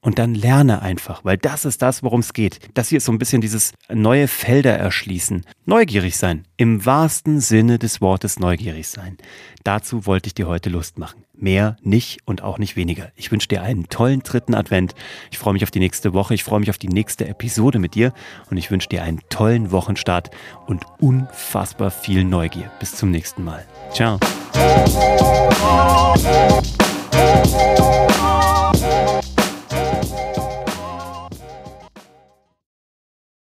und 0.05 0.19
dann 0.19 0.35
lerne 0.35 0.83
einfach, 0.83 1.25
weil 1.25 1.37
das 1.37 1.65
ist 1.65 1.81
das, 1.81 2.03
worum 2.03 2.19
es 2.19 2.33
geht. 2.33 2.59
Das 2.75 2.89
hier 2.89 2.99
ist 2.99 3.05
so 3.05 3.11
ein 3.11 3.17
bisschen 3.17 3.41
dieses 3.41 3.73
neue 3.91 4.27
Felder 4.27 4.77
erschließen. 4.77 5.43
Neugierig 5.65 6.15
sein. 6.15 6.43
Im 6.57 6.85
wahrsten 6.85 7.39
Sinne 7.39 7.79
des 7.79 8.01
Wortes 8.01 8.39
neugierig 8.39 8.87
sein. 8.87 9.17
Dazu 9.63 10.05
wollte 10.05 10.27
ich 10.27 10.35
dir 10.35 10.45
heute 10.45 10.69
Lust 10.69 10.99
machen. 10.99 11.23
Mehr 11.33 11.77
nicht 11.81 12.19
und 12.25 12.43
auch 12.43 12.59
nicht 12.59 12.75
weniger. 12.75 13.11
Ich 13.15 13.31
wünsche 13.31 13.47
dir 13.47 13.63
einen 13.63 13.89
tollen 13.89 14.19
dritten 14.19 14.53
Advent. 14.53 14.93
Ich 15.31 15.39
freue 15.39 15.53
mich 15.53 15.63
auf 15.63 15.71
die 15.71 15.79
nächste 15.79 16.13
Woche. 16.13 16.35
Ich 16.35 16.43
freue 16.43 16.59
mich 16.59 16.69
auf 16.69 16.77
die 16.77 16.87
nächste 16.87 17.27
Episode 17.27 17.79
mit 17.79 17.95
dir. 17.95 18.13
Und 18.51 18.57
ich 18.57 18.69
wünsche 18.69 18.89
dir 18.89 19.01
einen 19.01 19.21
tollen 19.29 19.71
Wochenstart 19.71 20.29
und 20.67 20.85
unfassbar 20.99 21.89
viel 21.89 22.23
Neugier. 22.23 22.69
Bis 22.79 22.95
zum 22.95 23.09
nächsten 23.09 23.43
Mal. 23.43 23.65
Ciao. 23.91 24.19